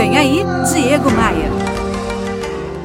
[0.00, 0.42] Vem aí,
[0.72, 1.50] Diego Maia.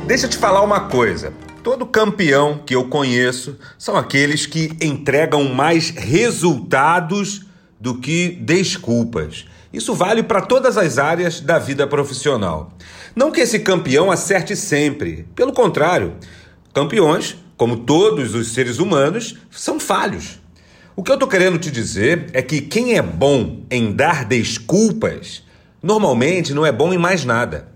[0.05, 1.31] Deixa eu te falar uma coisa.
[1.63, 7.45] Todo campeão que eu conheço são aqueles que entregam mais resultados
[7.79, 9.45] do que desculpas.
[9.71, 12.73] Isso vale para todas as áreas da vida profissional.
[13.15, 16.15] Não que esse campeão acerte sempre, pelo contrário,
[16.73, 20.41] campeões, como todos os seres humanos, são falhos.
[20.97, 25.44] O que eu estou querendo te dizer é que quem é bom em dar desculpas,
[25.85, 27.67] normalmente não é bom em mais nada.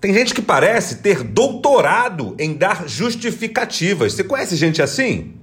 [0.00, 4.12] Tem gente que parece ter doutorado em dar justificativas.
[4.12, 5.34] Você conhece gente assim?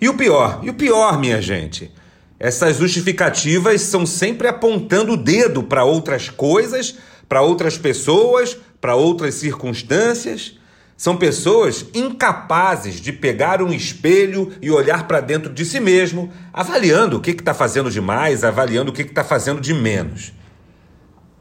[0.00, 1.90] E o pior, e o pior, minha gente,
[2.38, 6.96] essas justificativas são sempre apontando o dedo para outras coisas,
[7.28, 10.56] para outras pessoas, para outras circunstâncias.
[10.96, 17.16] São pessoas incapazes de pegar um espelho e olhar para dentro de si mesmo, avaliando
[17.16, 20.32] o que está fazendo de mais, avaliando o que está fazendo de menos.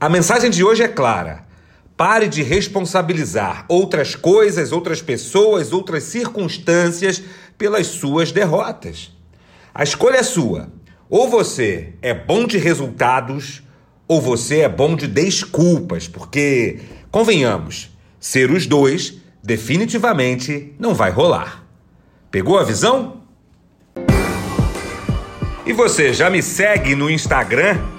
[0.02, 1.44] A mensagem de hoje é clara.
[1.98, 7.22] Pare de responsabilizar outras coisas, outras pessoas, outras circunstâncias
[7.58, 9.12] pelas suas derrotas.
[9.76, 10.70] A escolha é sua.
[11.10, 13.62] Ou você é bom de resultados,
[14.08, 16.80] ou você é bom de desculpas, porque,
[17.12, 17.90] convenhamos,
[18.22, 21.66] ser os dois definitivamente não vai rolar.
[22.32, 23.24] Pegou a visão?
[25.66, 27.99] E você já me segue no Instagram?